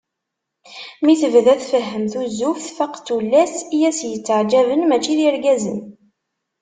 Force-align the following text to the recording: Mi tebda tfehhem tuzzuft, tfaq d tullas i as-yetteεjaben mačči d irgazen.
Mi 1.05 1.13
tebda 1.21 1.55
tfehhem 1.61 2.05
tuzzuft, 2.11 2.67
tfaq 2.71 2.93
d 2.99 3.03
tullas 3.05 3.53
i 3.77 3.79
as-yetteεjaben 3.89 4.81
mačči 4.85 5.13
d 5.17 5.19
irgazen. 5.27 5.79